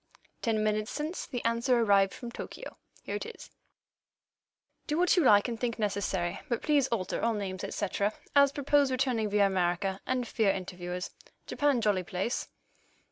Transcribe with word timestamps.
Ten 0.41 0.63
minutes 0.63 0.89
since 0.89 1.27
the 1.27 1.45
answer 1.45 1.79
arrived 1.79 2.11
from 2.11 2.31
Tokyo. 2.31 2.77
Here 3.03 3.17
it 3.17 3.25
is: 3.27 3.51
"Do 4.87 4.97
what 4.97 5.15
you 5.15 5.23
like 5.23 5.47
and 5.47 5.59
think 5.59 5.77
necessary, 5.77 6.39
but 6.49 6.63
please 6.63 6.87
alter 6.87 7.21
all 7.21 7.33
names, 7.35 7.63
et 7.63 7.75
cetera, 7.75 8.11
as 8.35 8.51
propose 8.51 8.89
returning 8.89 9.29
via 9.29 9.45
America, 9.45 10.01
and 10.07 10.27
fear 10.27 10.49
interviewers. 10.49 11.11
Japan 11.45 11.81
jolly 11.81 12.01
place." 12.01 12.47